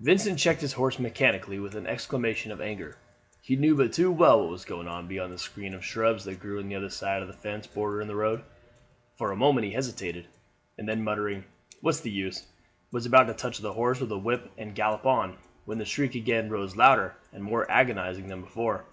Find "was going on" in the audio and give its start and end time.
4.48-5.06